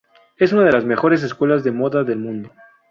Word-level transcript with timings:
Es 0.35 0.51
una 0.51 0.63
de 0.63 0.71
las 0.71 0.83
mejores 0.83 1.21
escuelas 1.21 1.63
de 1.63 1.71
moda 1.71 2.03
del 2.03 2.17
mundo. 2.17 2.49